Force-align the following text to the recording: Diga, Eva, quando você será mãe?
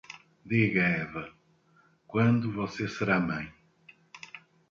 Diga, 0.43 0.81
Eva, 0.97 1.31
quando 2.07 2.51
você 2.51 2.87
será 2.87 3.19
mãe? 3.19 3.53